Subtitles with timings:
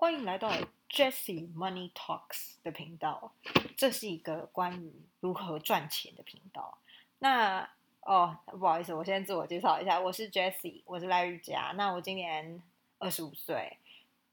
[0.00, 0.48] 欢迎来到
[0.88, 3.32] Jessie Money Talks 的频道。
[3.76, 6.78] 这是一个关于如何赚钱的频道。
[7.18, 7.68] 那
[8.02, 11.72] 哦，不好意思，我先自我介绍一下，我是 Jessie，我是赖玉佳。
[11.74, 12.62] 那我今年
[13.00, 13.76] 二十五岁，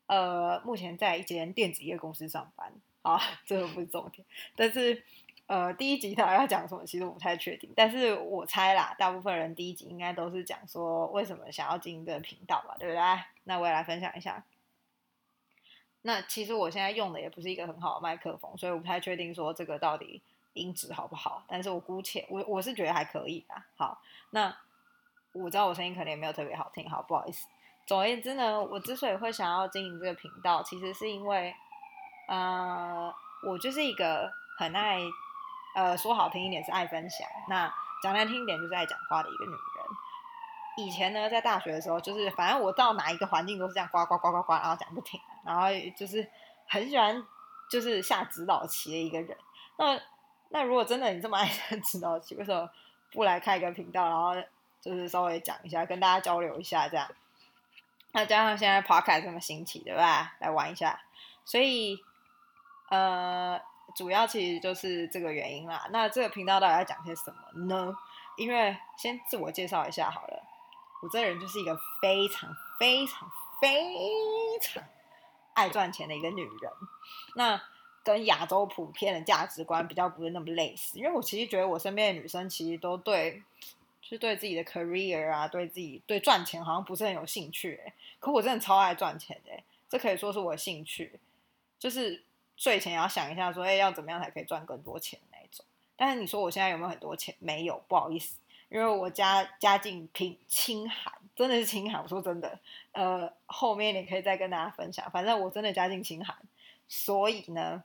[0.06, 2.72] 呃，目前在一间电子业公司上班。
[3.02, 4.24] 好， 这个不是重点，
[4.56, 5.04] 但是
[5.48, 7.74] 呃，第一集他要讲什么，其实我不太确定。
[7.76, 13.02] 但是我猜啦，大部分人第一集应该都是讲说为什么想要经营这个频道吧，对不对？
[13.46, 14.46] 那我也来分享一下。
[16.06, 20.22] 那其实我现在用的也不是一个很好的麦克风，所以我不太确定说这个到底
[20.54, 21.44] 音质好不好。
[21.48, 23.66] 但是我姑且我我是觉得还可以啦。
[23.76, 24.56] 好，那
[25.34, 27.48] 我知道我声音可能也没有特别好听，好不好意思。
[27.86, 31.54] 总而言之呢，我之所以会想要经营这个频道，其实是因为。
[32.28, 35.00] 呃，我就是一个很爱，
[35.76, 39.60] 呃，说好听一点是爱分享，那讲难听一点就是爱讲话的一个女人。
[40.78, 46.28] 以前呢，在大学的时候，就是反正我到哪一个环境都是这样呱呱呱呱呱，然后讲不停，然后就是
[46.68, 47.24] 很喜欢
[47.70, 49.38] 就是下指导棋的一个人。
[49.78, 49.98] 那
[50.50, 52.70] 那如果真的你这么爱下指导棋，为什么
[53.12, 54.36] 不来开一个频道，然后
[54.82, 57.08] 就是稍微讲一下，跟大家交流一下这样？
[58.12, 60.36] 那加上现在 Podcast 这么新奇，对吧？
[60.40, 61.00] 来玩一下，
[61.46, 62.04] 所以。
[62.88, 63.60] 呃，
[63.96, 65.88] 主要其实就是这个原因啦。
[65.90, 67.98] 那这个频道到底要讲些什么呢？
[68.38, 70.44] 因为先自我介绍一下好了，
[71.02, 73.28] 我这人就是一个非常非常
[73.60, 74.84] 非常
[75.56, 76.72] 爱赚钱的一个女人。
[77.36, 77.60] 那
[78.04, 83.42] 跟亚洲普遍的价值观比较不是那么类似，因为我其实觉得我身边的女生其实都对，
[84.02, 87.82] 就是对自己的 career 啊，对自己对赚钱好像不是很有兴趣。
[88.20, 89.52] 可我真的超爱赚钱的，
[89.90, 91.20] 这可以说是我的兴趣，
[91.80, 92.24] 就是。
[92.58, 95.66] 睡前要想一下，说哎，要怎么样才可以赚更多钱那一种。
[95.98, 97.36] 但是你说我现在有没有很多钱？
[97.38, 98.38] 没有，不好意思，
[98.70, 102.02] 因为我家家境贫清寒，真的是清寒。
[102.02, 102.60] 我说真的，
[102.92, 105.10] 呃，后面你可以再跟大家分享。
[105.12, 106.36] 反正我真的家境清寒，
[106.88, 107.84] 所以呢，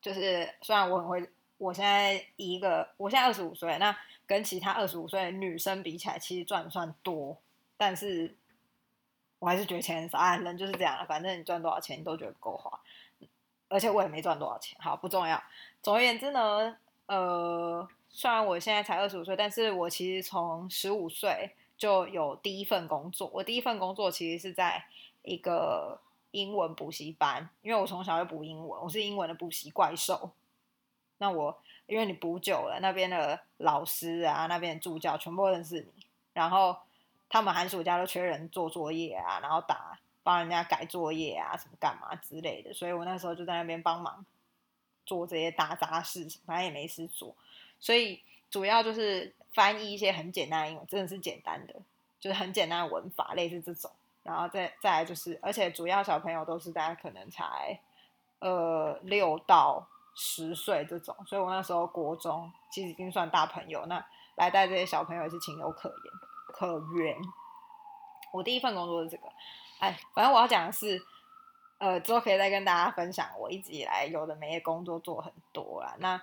[0.00, 3.96] 就是虽然我很会，我现在一个，我现在二十五岁，那
[4.26, 7.36] 跟其他二十五岁女生比起来，其实赚的算多，
[7.76, 8.36] 但是
[9.38, 10.18] 我还是觉得钱很少。
[10.18, 12.80] 啊，人就是这样了，反正你赚多少钱，你都觉得够花。
[13.68, 15.42] 而且我也没赚多少钱，好不重要。
[15.82, 16.76] 总而言之呢，
[17.06, 23.28] 呃，虽然我现在才二十五岁，但是我其实从十五岁就有第一份工作。
[23.34, 24.86] 我第一份工作其实是在
[25.22, 30.30] 一个英文补习班，因为我从小就补英文，我是英文的补习怪兽。
[31.18, 36.76] 那我因为你补久了，那边的老师啊，那边的助教全部认识你，然后
[37.28, 39.98] 他们寒暑假都缺人做作业啊，然后打。
[40.26, 44.24] 帮人家改作业啊，什么干嘛之类的，所以我那时候就在那边帮忙
[45.04, 47.36] 做这些打杂事情，反正也没事做，
[47.80, 51.74] 所以主要就是翻译一些很简单的英文，真的是简单的，
[52.20, 53.90] 就是很简单的文法，类似这种。
[54.22, 57.78] 然后再再来就是，而且主要小朋友都是大家可能才
[58.38, 64.02] 呃六到十岁这种，所以我那时候国中其实已经算大朋友，那
[64.36, 66.12] 来带这些小朋友也是情有可原，
[66.46, 67.16] 可原。
[68.32, 69.24] 我第一份工作是这个。
[69.78, 71.00] 哎，反正我要讲的是，
[71.78, 73.28] 呃，之后可以再跟大家分享。
[73.38, 75.94] 我一直以来有的没的工作做很多啦。
[75.98, 76.20] 那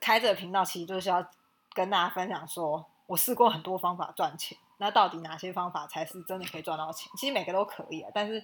[0.00, 1.24] 开这个频道其实就是要
[1.72, 4.56] 跟大家分享，说我试过很多方法赚钱。
[4.78, 7.10] 那到底哪些方法才是真的可以赚到钱？
[7.16, 8.42] 其实每个都可以啊，但是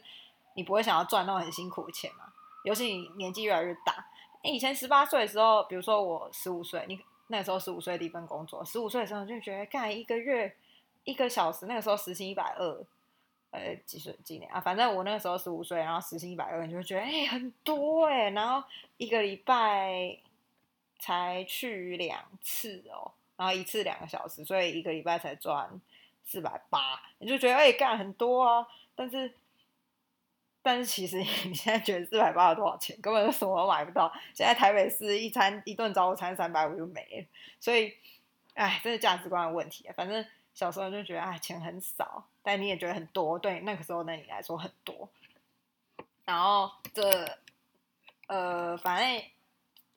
[0.55, 2.25] 你不会想要赚那种很辛苦的钱嘛？
[2.65, 4.07] 尤其你年纪越来越大。
[4.43, 10.55] 以前十八岁的时候，比如说我十五岁，你那个时候十五岁第一份工作，十五岁的时候就觉得干一个月
[11.05, 12.85] 一个小时，那个时候时薪一百二。
[13.53, 14.61] 呃，几岁几年啊？
[14.61, 18.63] 反正我那个时候十五岁，然后时薪一百二，你就会觉得哎很多哎，然后
[18.99, 20.19] 一个礼拜
[20.99, 25.81] 才去两次哦，然后一次两个小时，所以一个礼拜才赚
[26.25, 28.67] 四百八，你就觉得哎干很多啊。
[28.95, 29.33] 但是
[30.63, 32.99] 但是其实 你现在觉得四百八有多少钱？
[33.01, 34.13] 根本就什么都买不到。
[34.35, 37.27] 现在台北市一餐一顿早午餐三百五就没了，
[37.61, 37.95] 所以
[38.55, 39.95] 哎，这是价值观的问题啊。
[39.97, 40.25] 反正。
[40.57, 45.07] 小时候就觉得哎钱很少，但你也觉得很多，对那个时候的你来说很多。
[46.25, 47.29] 然后这
[48.27, 49.23] 呃，反正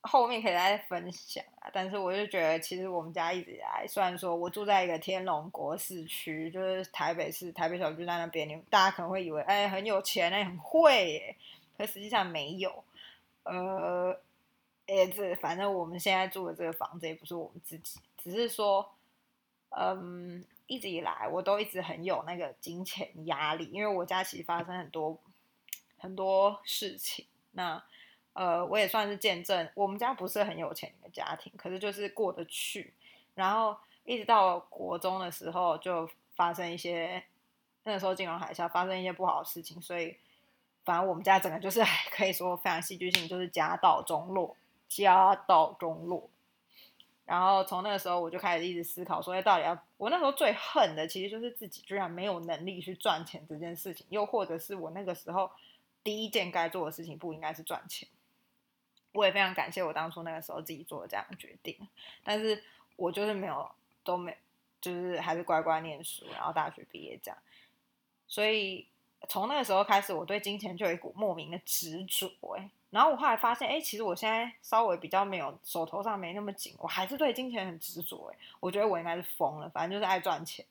[0.01, 1.69] 后面可以再分享啊。
[1.73, 11.35] 但是我就觉得，其实我们家一直以来，虽然说我住在一个天龙国市区，就是台北市台北小巨蛋那边，你大家可能会以为哎很有钱哎很会耶，
[11.77, 12.83] 可实际上没有。
[13.43, 14.11] 呃，
[14.87, 18.89] 哎这反正我们现在住的这个房子也不是我们自己，只是说。
[19.71, 25.15] 嗯，一直以来我都一直很有那个金钱压力，因为我家其实发生很多
[25.99, 27.23] 很多事情。
[27.51, 27.83] 那
[28.39, 32.93] 呃，我也算是见证，我们家不是很有钱的家庭，可是就是过得去。
[33.35, 33.75] 然后
[34.05, 37.21] 一直到国中的时候，就发生一些
[37.83, 40.15] 那个时候金融海啸，发生一些不好的事情，所以
[40.85, 41.83] 反正我们家整个就是
[42.15, 44.55] 可以说非常戏剧性，就是家道中落，
[44.87, 46.29] 家道中落。
[47.25, 55.51] 然后从那个时候我就开始一直思考，说到底要我那时候最恨的其实就是自己居然没有能力去赚钱这件事情，又或者是我那个时候
[56.05, 58.07] 第一件该做的事情不应该是赚钱。
[59.11, 61.75] 我也非常感谢我当初那个时候自己做的这样的决定，
[62.23, 62.63] 但是
[62.95, 63.69] 我就是没有
[64.03, 64.37] 都没，
[64.79, 67.37] 就是还是乖乖念书，然后大学毕业这样，
[68.27, 68.87] 所以
[69.27, 72.69] 从那个时候开始，我对金钱就有一股莫名的执着哎。
[72.91, 78.31] 然后我后来发现，哎，其实我现在稍微比较没有手头上没那么紧，我还是对金钱很执着。
[78.33, 80.65] 哎，我觉得我应该是疯了，反正就是爱赚钱，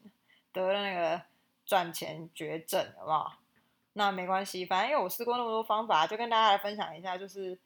[0.52, 1.22] 得了那个
[1.64, 3.36] 赚钱绝症，好不好？
[3.92, 7.56] 那没关系，反正因为我试过那么多方法，就跟大家来分享一下，就是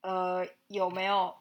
[0.00, 1.36] 呃有没有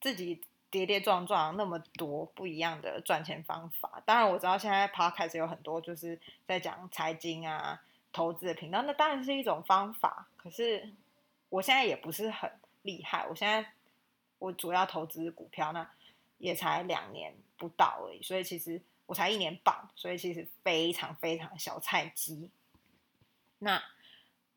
[0.00, 4.02] 自己跌跌撞撞那么多不一样的赚钱方法？
[4.04, 7.82] 当然我知道现在 podcast 有很多就是在讲财经啊、
[8.12, 10.92] 投资的频道，那当然是一种方法，可是。
[11.50, 12.48] 我现在也不是很
[12.82, 13.72] 厉害，我现在
[14.38, 15.90] 我主要投资股票，那
[16.38, 22.48] 也才两年不到而已，所以其实我才一年半，所以其实非常非常小菜鸡。
[23.58, 23.82] 那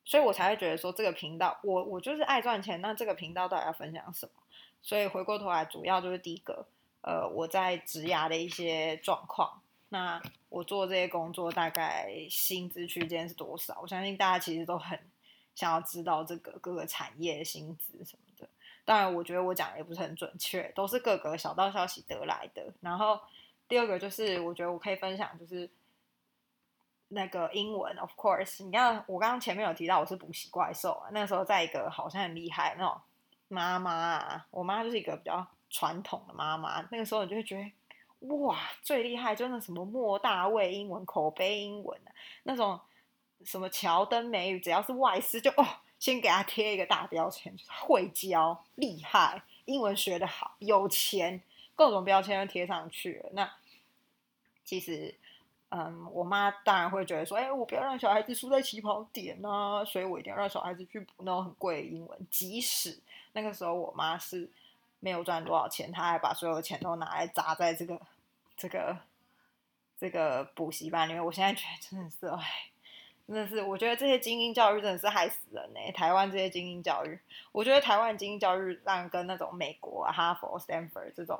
[0.05, 4.31] 所以我才会觉得说这个频道，我我就是爱赚钱，那这个频道到底要分享什么？
[4.81, 6.65] 所以回过头来，主要就是第一个，
[7.01, 13.79] 呃，我在职涯的一些状况，那我做这些工作大概薪资区间是多少？
[13.81, 14.99] 我相信大家其实都很。
[15.55, 18.49] 想要知道这个各个产业薪资什么的，
[18.83, 22.73] 当然我觉得我讲的也不是很准确，都是各个小道消息得来的。
[22.81, 23.19] 然后
[23.67, 25.69] 第二个就是我觉得我可以分享，就是
[27.13, 32.99] 那个英文，of course，你看我刚刚前面有提到我是补习怪兽啊，那时候在一个好像很厉害那种
[33.47, 37.55] 妈妈啊，我妈就是一个比较传统的妈妈，那个时候你就会觉
[38.19, 42.11] 得哇，最厉害就那什么莫大卫英文口碑英文啊，
[42.43, 42.79] 那种。
[43.45, 45.67] 什么乔登美语，只要是外师就哦，
[45.99, 51.41] 先给他贴一个大标签，会教、厉害、英文学得好、有钱，
[51.75, 53.29] 各种标签都贴上去了。
[53.33, 53.53] 那
[54.63, 55.13] 其实，
[55.75, 62.27] 嗯，我妈当然会觉得说，哎，我不要让小孩子输在起跑点呐，所以我一定要让小孩子去补那种很贵的英文。
[62.29, 62.99] 即使
[63.31, 64.47] 那个时候我妈是
[64.99, 67.99] 没有赚多少钱，她还把所有的钱都拿来砸在这个、
[68.55, 68.97] 这个、
[69.99, 71.25] 这个补习班里面。
[71.25, 72.69] 我现在觉得真的是，哎。
[73.25, 75.79] 真的是，我觉得这些精英教育真的是害死人呢。
[75.93, 77.17] 台湾这些精英教育，
[77.53, 81.39] 我觉得台湾精英教育让跟那种美国啊、哈佛、Stanford 这种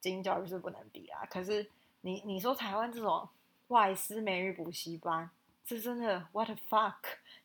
[0.00, 1.24] 精英教育是不能比啊。
[1.30, 3.28] 可是你你说台湾这种
[3.70, 5.28] 外师美语补习班，
[5.64, 6.94] 这真的 what the fuck？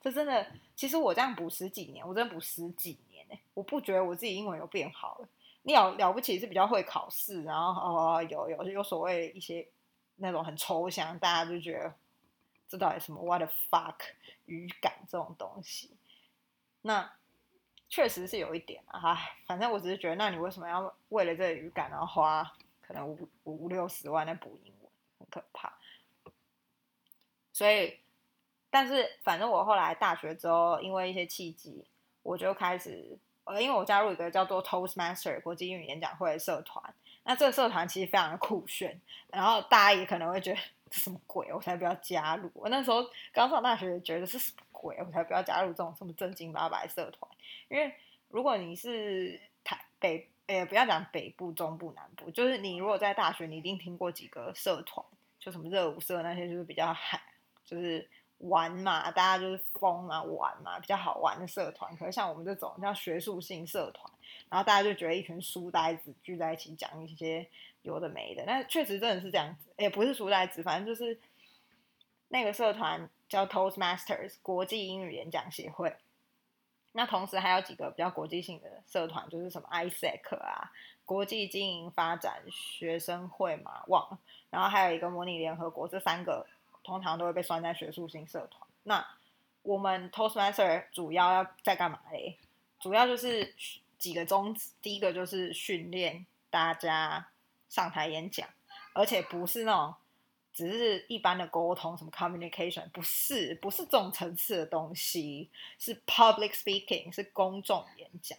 [0.02, 0.46] 这真的，
[0.76, 5.28] 其实我这样补十几年，我真的补十几年呢，我不觉得我自己英文有变好了。
[5.64, 9.68] 你了了不起是比较会考试，然后哦有有有所谓一些
[10.18, 11.94] 那种很抽象，大家就觉得。
[12.68, 13.94] 这到底什么？What the fuck？
[14.48, 15.96] 语感这种东西，
[16.82, 17.14] 那
[17.88, 19.00] 确实是有一点啊。
[19.12, 22.52] 唉，反正我只是觉得，那你为什么要为了这个语感，然后花
[22.82, 25.72] 可能五五六十万在补英文，很可怕。
[27.56, 27.98] 所以，
[28.70, 31.86] 但是反正我后来大学之后，因为一些契机，
[32.22, 36.94] 我就开始呃，因为我加入一个叫做 Toastmaster 国际英语演讲会社团。
[37.24, 39.00] 那这个社团其实非常的酷炫，
[39.32, 40.60] 然后大家也可能会觉得
[40.92, 41.00] 这。
[41.00, 41.52] 什么鬼？
[41.54, 42.52] 我才不要加入！
[42.54, 44.96] 我那时候刚上大学，觉得是什么鬼？
[45.00, 47.30] 我才不要加入这种这么正经八百社团。
[47.70, 47.94] 因为
[48.30, 55.06] 如果你是台北，呃，不要讲北部、中部、南部，就是你如果在大学，你一定听过几个社团，
[55.40, 57.22] 就什么热舞社那些，就是比较嗨，
[57.66, 58.08] 就是
[58.38, 61.96] 玩嘛，大家就是疯嘛，玩嘛，比较好玩的社团。
[61.98, 64.12] 可是像我们这种叫学术性社团，
[64.50, 67.48] 然后大家就觉得一群书呆子聚在一起讲一些。
[67.82, 71.16] 有的没的，那确实真的是这样子，也不是书呆子，反正就是
[72.30, 75.96] 那个社团叫 Toastmasters 国际英语演讲协会。
[76.94, 80.72] 那同时还有几个比较国际性的社团，就是什么 ISEC 啊，
[81.06, 84.18] 国际经营发展学生会嘛，忘了。
[84.50, 86.44] 然后还有一个模拟联合国，这三个
[86.86, 88.66] 通常都会被算在学术性社团。
[88.84, 89.06] 那
[89.64, 92.38] 我们 Toastmaster 主要要在干嘛嘞？
[92.80, 93.54] 主要就是
[93.98, 97.28] 几个宗旨，第一个就是训练大家。
[97.68, 98.48] 上台演讲，
[98.94, 99.94] 而且不是那种
[100.54, 108.38] 只是一般的沟通，什么 communication，不是，不是这种层次的东西，是 public speaking，是公众演讲。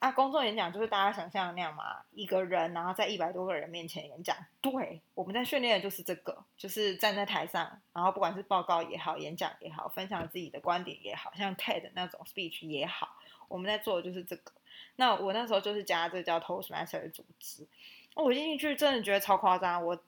[0.00, 4.34] 啊，公众演讲就是大家想象的那样嘛，一个人然后在一百多个人面前演讲。
[4.62, 13.14] 对，我们在训练的就是这个，就是站在台上，然后不管是报告也好，演讲也好，分享自己的观点也好，像 TED 那种 speech 也好，
[13.46, 14.52] 我们在做的就是这个。
[14.96, 17.66] 那我那时候就是加这个叫 Toastmaster 的组织。
[18.14, 20.02] 我进去真的觉得超夸张，我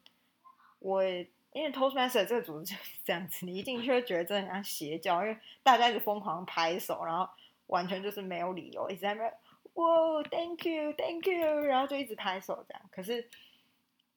[0.79, 7.29] 我因为 Toastmaster 这个组织就是这样子，你一进去就觉得真的很像邪教，因为大家一直疯狂拍手，然后
[7.67, 9.31] 完全就是没有理由一直在那
[9.75, 12.83] 哇，Thank you，Thank you，然后就一直拍手这样。
[12.91, 13.29] 可是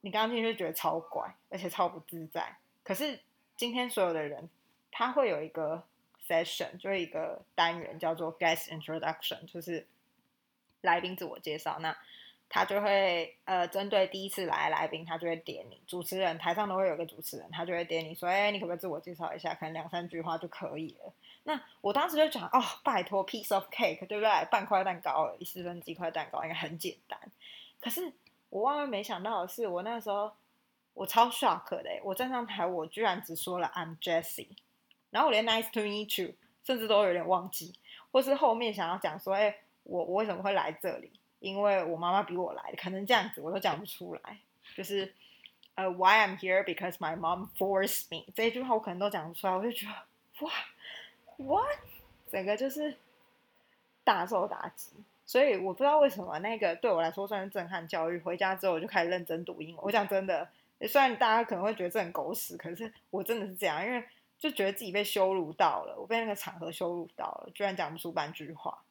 [0.01, 2.57] 你刚刚进去就觉得超怪，而且超不自在。
[2.83, 3.19] 可是
[3.55, 4.49] 今天所有的人，
[4.91, 5.83] 他会有一个
[6.27, 9.87] session，就是一个单元叫做 guest introduction，就是
[10.81, 11.79] 来宾自我介绍。
[11.79, 11.97] 那
[12.49, 15.81] 他就会呃，针对第一次来来宾，他就会点你。
[15.87, 19.55] 主持人台上都会有个主持人，他就会点你说：“哎，你可不可以自我介绍一下？
[19.55, 21.13] 可能两三句话就可以了。”
[21.47, 24.45] 那我当时就讲：“哦，拜托，piece of cake，对不对？
[24.51, 27.19] 半块蛋糕，四分之一块蛋糕应该很简单。”
[27.79, 28.11] 可是
[28.49, 30.31] 我万万没想到的是，我那时候
[30.95, 34.57] 我超 shock 的，我站上台，我居然只说了 I'm Jessie，
[35.11, 36.33] 然后我连 Nice to meet you
[36.63, 37.75] 甚至都有点忘记，
[38.11, 44.39] 或是后面想要讲说：“哎，我我为什么会来这里？”因为我妈妈逼我来的，可能这样子我都讲不出来。
[44.75, 45.13] 就是
[45.75, 49.55] 呃，Why I'm here because my mom forced me 这一句话我可能都讲不出来。
[49.55, 49.93] 我就觉得
[50.43, 50.51] 哇
[51.37, 51.79] ，What？
[52.31, 52.97] 整个就是
[54.03, 54.91] 大受打击。
[55.25, 58.19] 所以我不知道为什么那个对我来说算是震撼教育。
[58.19, 59.85] 回家之后我就开始认真读英文。
[59.85, 60.47] 我讲真的，
[60.87, 64.03] 虽然大家可能会觉得这很狗屎，可是我真的是这样，因为
[64.37, 68.83] 就觉得自己被羞辱到了，我被那个场合羞辱到了，居然讲不出半句话。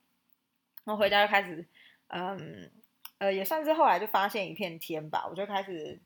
[0.84, 1.64] 然后回家就开始。
[2.08, 2.70] 嗯，
[3.18, 5.26] 呃，也算是后来就发现一片天吧。
[5.28, 5.98] 我就开始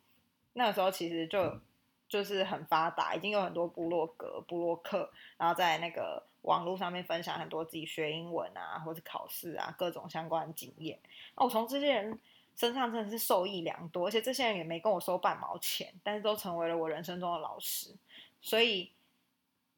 [0.55, 1.61] 那个时候其实就
[2.09, 10.99] 就是很发达，已经有很多部落格、部落客，然后在那个网络上面分享很多自己学英文啊，或者考试啊各种相关的经验。
[11.37, 12.19] 那我从这些人
[12.57, 17.95] 身上真的是受益良多，而且这些人也没跟我收半毛钱，但是都成为了我人生中的老师。
[18.41, 18.91] 所以，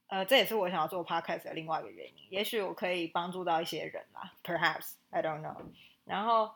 [0.07, 2.27] 呃，这也是我想要做 podcast 的另外一个原因。
[2.31, 5.57] 也许我可以帮助到一些人啦，perhaps I don't know。
[6.05, 6.53] 然后，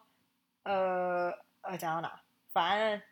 [0.63, 2.21] 呃呃，讲到哪？
[2.53, 3.03] 反正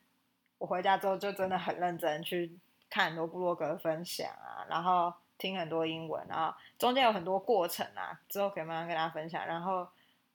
[0.59, 2.57] 我回家之后就真的很认真去
[2.89, 9.47] 看很多部落格分享啊，然后听很多英文，然后中间有很多过程啊，之后可以慢慢跟大家分享。
[9.47, 9.89] 然后，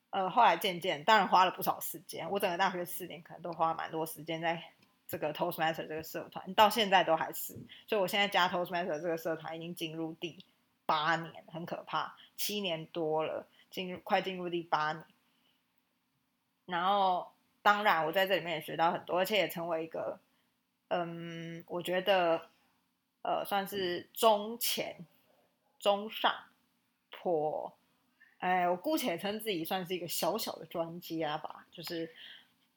[0.10, 2.30] 呃，后来渐渐，当然花了不少时间。
[2.30, 4.62] 我整个大学四年可能都花了蛮多时间在
[5.08, 7.54] 这个 Toastmaster 这个社团，到现在都还是。
[7.88, 10.44] 所以我现在加 Toastmaster 这个社团已经进入第
[10.86, 15.06] 八年，很可怕，七年多了，进入快进入第八年。
[16.66, 20.20] 然后，当然，我在这里面也学到很多，而且也成为一个，
[20.89, 22.50] 嗯，我觉得，
[23.21, 25.05] 呃，算是中前、
[25.79, 26.33] 中上、
[27.09, 27.74] 颇，
[28.39, 31.65] 哎，我姑且称自己算是一个小小的专家吧。
[31.71, 32.09] 就是，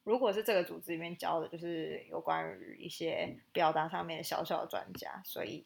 [0.03, 5.65] 如果是这个组织里面教的，就是有关于一些表达上面的小小的专家，所以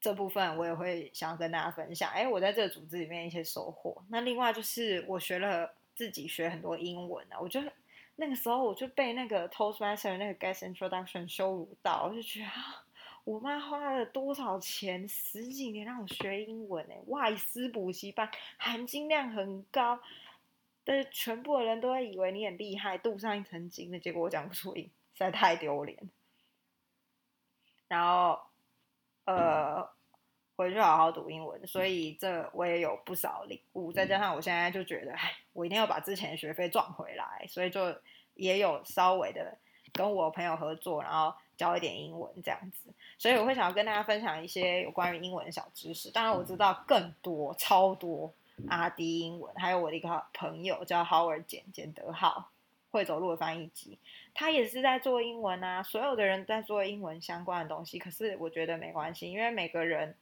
[0.00, 2.10] 这部分我也会想要跟大家分享。
[2.10, 4.02] 哎，我在这个组织里面一些收获。
[4.08, 5.74] 那另外就是我学了。
[5.98, 7.72] 自己学很多英文啊，我觉得
[8.14, 12.48] 那个时候我就被那个 Toastmaster 那个 Guest Introduction 羞辱到，我就觉得，
[13.28, 20.00] 我妈花了多少钱，十几年让我学英文哎，外师补习班，含金量很高，
[20.82, 25.98] 但是全部的人都会以为你很厉害，镀上一层金的，结果我讲不出音，实在太丢脸。
[27.86, 28.40] 然后，
[29.26, 29.86] 呃。
[30.56, 33.92] 回去好好读英文，所以这我也有不少领悟。
[33.92, 37.94] 再加上我现在就觉得，哎，我一定要把之前的学费赚回来，所以就
[38.34, 39.56] 也有稍微的
[39.92, 42.90] 跟我朋友合作，然后教一点英文这样子。
[43.18, 46.10] 所以我会想要跟大家分享一些有关于英文的小知识。
[46.10, 48.32] 当然我知道更多超多
[48.68, 52.48] 阿迪英文，还有我的一个朋友叫 Howard 简简德浩，
[52.90, 53.98] 会走路的翻译机，
[54.32, 55.82] 他也是在做英文啊。
[55.82, 60.16] 所有的人在做英文相关的东西，可是我觉得没关系，因为每个人。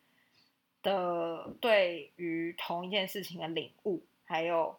[0.82, 4.78] 的对于同一件事情的领悟，还有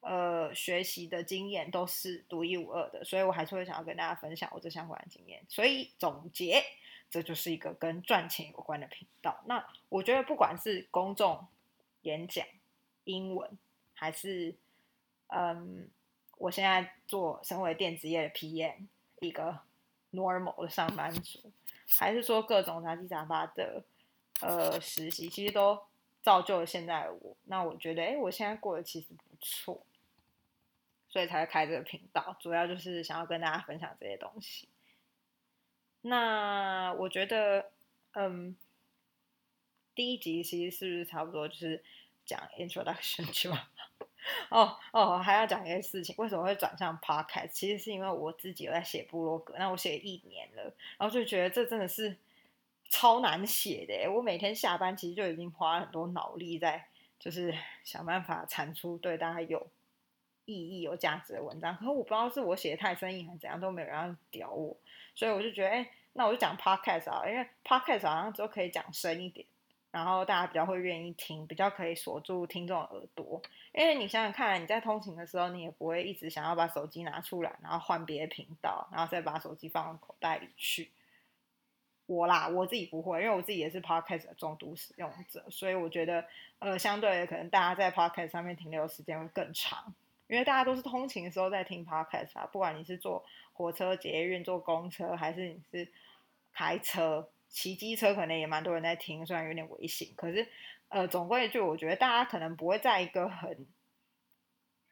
[0.00, 5.42] 呃学习的经验都是独一无二的，所以我还是会想要跟大家分享我这相关的经验。
[5.48, 6.62] 所以总结，
[7.10, 9.42] 这就是一个跟赚钱有关的频道。
[9.46, 11.46] 那我觉得不管是公众
[12.02, 12.46] 演讲、
[13.04, 13.58] 英文，
[13.94, 14.54] 还是
[15.28, 15.88] 嗯，
[16.36, 18.86] 我现在做身为电子业的 PM，
[19.20, 19.60] 一个
[20.12, 21.52] normal 的上班族，
[21.88, 23.84] 还是说各种杂七杂八的。
[24.40, 25.76] 呃，实习其实都
[26.22, 27.36] 造就了现在的我。
[27.46, 29.84] 那我觉得，哎，我现在过得其实不错，
[31.08, 34.68] 所以才会开这个频道，主要就是想要跟大家分享这些东西。
[36.02, 37.72] 那我觉得，
[38.12, 38.56] 嗯，
[39.94, 41.82] 第一集其实是不是差不多就是
[42.24, 43.70] 讲 introduction 去吧？
[44.50, 47.48] 哦哦，还要讲一件事情，为什么会转向 podcast？
[47.48, 50.62] 其实是因为我自己有在写部落格，那我写一年了，
[50.98, 52.16] 然后就觉得这真的是。
[52.90, 56.88] 超难写的，我每天下班其实就已经花了很多脑力在，
[57.18, 59.68] 就是想办法产出对大家有
[60.48, 61.76] 意义、有价值的文章。
[61.76, 64.74] 可是我不知道是我写的太生硬还是怎样，都没有人屌我，
[65.14, 69.46] 所以我就觉得，哎，那我就讲 podcast 啊，因为 podcast 好像就可以讲深一点，
[69.90, 73.40] 然后大家比较会愿意听，比较可以锁住听众耳朵。
[73.72, 80.90] 因为你想想看，你在通勤的时候，你也不会一直想要把手机拿出来，然后换别的频道，然后再把手机放到口袋里去。
[82.06, 86.24] 我啦，我自己不会，因为我自己也是 podcast 的重度使用者，所以我觉得，
[86.58, 89.94] 呃，相对可能大家在 podcast 上面停留时间会更长，
[90.28, 95.90] 因为大家都是通勤的时候在听 podcast 啊，不管你是坐火车、捷运、坐公车，还是你是
[96.52, 100.46] 开车、骑机车，可能也蛮多人在听，虽然有点危险，可是，
[100.88, 103.66] 呃，总归一句，我觉得大家可能不会在一个很，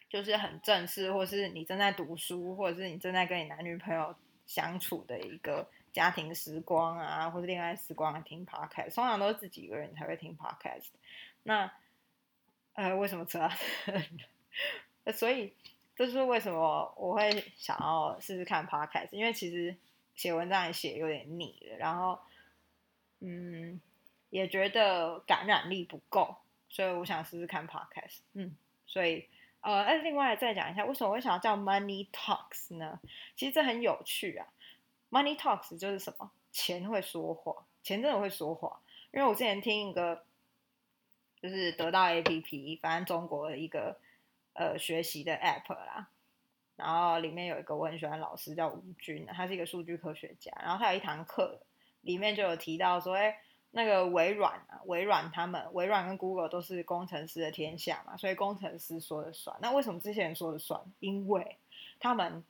[0.08, 4.14] 就是很正式，或是你正在读书，或者是你正在跟你男女朋友
[4.46, 5.68] 相处的一个。
[5.92, 10.88] 家庭时光啊，或是恋爱时光听 podcast，通常都是自己一个人才会听 podcast。
[11.42, 11.72] 那
[12.74, 13.48] 呃，为什么车？
[15.12, 15.52] 所以
[15.94, 19.76] 这是为什么我会想要试试看 podcast，因为其实
[20.14, 22.18] 写文章也写有点腻了，然后
[23.20, 23.80] 嗯，
[24.30, 26.36] 也觉得感染力不够，
[26.68, 28.18] 所以我想试试看 podcast。
[28.34, 29.26] 嗯，所以
[29.60, 33.00] 呃，那，另外再讲一下，为什么我想要叫 Money Talks 呢？
[33.34, 34.46] 其实这很有趣啊。
[35.10, 36.30] Money talks 就是什么？
[36.50, 38.80] 钱会说话，钱真的会说话。
[39.12, 40.24] 因为我之前听一个，
[41.40, 43.98] 就是得到 A P P，反正中国的一个
[44.56, 46.08] 呃学习的 App 啦。
[46.76, 50.52] 然后里面有一个我很喜欢老师叫吴军，他是一个数据科学家。
[50.60, 51.60] 然后他有一堂课，
[52.00, 53.38] 里面就有提到说，哎，
[53.70, 59.56] 那个微软啊，微软他们，微软跟 Google 都是工程师的天下嘛，所以工程师说了算。
[59.60, 60.80] 那为什么这些人说了算？
[61.00, 61.56] 因为
[62.00, 62.44] 他们。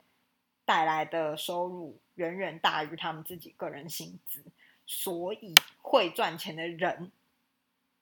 [0.67, 4.43] 带来的收入远远大于他们自己个人薪资，
[4.85, 7.13] 所以会赚钱的人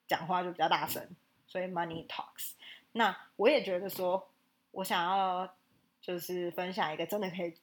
[0.08, 1.06] 讲话就比较大声，
[1.46, 2.52] 所以 money talks。
[2.96, 4.30] 那我也觉得说，
[4.70, 5.54] 我想要
[6.00, 7.54] 就是分享一个真的可以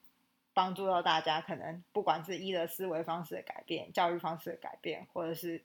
[0.53, 5.63] 帮助到大家，可能不管是一的思维方式的改变、教育方式的改变，或者是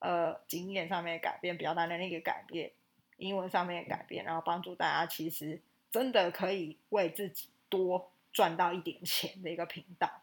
[0.00, 2.72] 呃经验上面的改变、表达能力的改变、
[3.18, 5.60] 英文上面的改变，然后帮助大家其实
[5.90, 8.10] 真的可以为自己多。
[8.32, 10.22] 赚到一点钱的一个频道，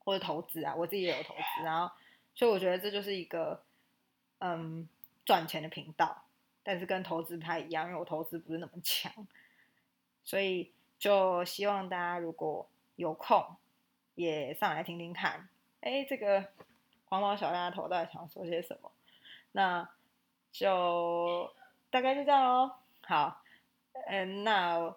[0.00, 1.90] 或者投资啊，我自己也有投资，然后
[2.34, 3.64] 所以我觉得这就是一个
[4.36, 4.86] 嗯
[5.24, 6.22] 赚钱的频道，
[6.62, 9.12] 但是跟投资不太一样，因为我投资不是那么强，
[10.22, 13.44] 所以就希望大家如果有空
[14.14, 15.48] 也上来听听看，
[15.80, 16.46] 哎，这个
[17.06, 18.90] 黄毛小丫头到底想说些什么？
[19.52, 19.88] 那
[20.52, 21.52] 就
[21.90, 22.72] 大概就这样喽。
[23.02, 23.42] 好，
[24.06, 24.94] 嗯，那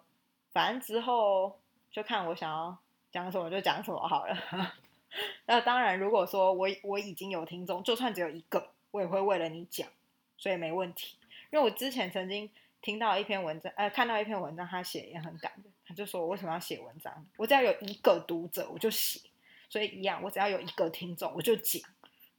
[0.52, 1.58] 反正之后。
[1.94, 2.76] 就看我想要
[3.12, 4.36] 讲什么就讲什么好了。
[5.46, 9.88] 那当然，如果说我我已经有听众，就算只有一个，我也会为了你讲，
[10.36, 11.16] 所以没问题。
[11.54, 12.50] 因为我之前曾经
[12.82, 15.72] 听到一篇文章，呃，看到一篇文章，他写也很感人。
[15.86, 17.24] 他就说我为什么要写文章？
[17.36, 19.20] 我只要有一个读者，我就写。
[19.68, 21.80] 所以一样，我只要有一个听众，我就讲，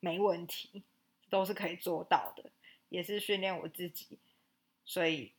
[0.02, 0.84] 没问题，
[1.30, 2.52] 都是可以做到的，
[2.90, 4.20] 也是训练我自己。
[4.84, 5.32] 所以。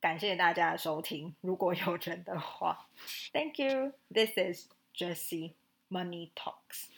[0.00, 2.86] 感谢大家的收听，如果有人的话
[3.32, 3.94] ，Thank you.
[4.12, 5.54] This is Jessie
[5.90, 6.90] Money Talks.